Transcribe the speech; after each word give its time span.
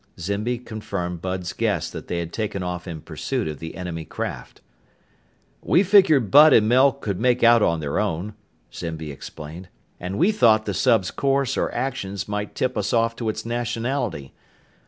Zimby 0.19 0.57
confirmed 0.57 1.21
Bud's 1.21 1.53
guess 1.53 1.87
that 1.91 2.07
they 2.07 2.17
had 2.17 2.33
taken 2.33 2.63
off 2.63 2.87
in 2.87 3.01
pursuit 3.01 3.47
of 3.47 3.59
the 3.59 3.75
enemy 3.75 4.03
craft. 4.03 4.59
"We 5.61 5.83
figured 5.83 6.31
Bud 6.31 6.53
and 6.53 6.67
Mel 6.67 6.91
could 6.91 7.19
make 7.19 7.43
out 7.43 7.61
on 7.61 7.81
their 7.81 7.99
own," 7.99 8.33
Zimby 8.73 9.11
explained. 9.11 9.69
"And 9.99 10.17
we 10.17 10.31
thought 10.31 10.65
the 10.65 10.73
sub's 10.73 11.11
course 11.11 11.55
or 11.55 11.71
actions 11.71 12.27
might 12.27 12.55
tip 12.55 12.79
us 12.79 12.93
off 12.93 13.15
to 13.17 13.29
its 13.29 13.45
nationality. 13.45 14.33